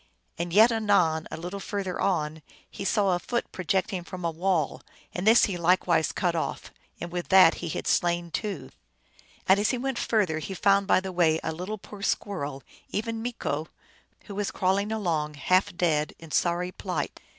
[0.35, 4.81] And yet, anon, a little further on, he saw a foot projecting from a wall,
[5.13, 8.71] and this he likewise cut off, and with that he had slain two.
[9.47, 13.21] And as he went further he found by the way a poor little squirrel, even
[13.21, 13.67] Meeko,
[14.23, 17.19] who was crawling along, half dead, in sorry plight.